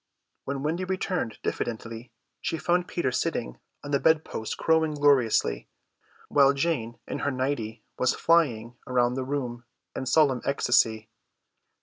When 0.45 0.63
Wendy 0.63 0.83
returned 0.83 1.37
diffidently 1.43 2.11
she 2.41 2.57
found 2.57 2.87
Peter 2.87 3.11
sitting 3.11 3.59
on 3.83 3.91
the 3.91 3.99
bed 3.99 4.25
post 4.25 4.57
crowing 4.57 4.95
gloriously, 4.95 5.67
while 6.27 6.53
Jane 6.53 6.97
in 7.07 7.19
her 7.19 7.29
nighty 7.29 7.83
was 7.99 8.15
flying 8.15 8.77
round 8.87 9.15
the 9.15 9.23
room 9.23 9.63
in 9.95 10.07
solemn 10.07 10.41
ecstasy. 10.43 11.11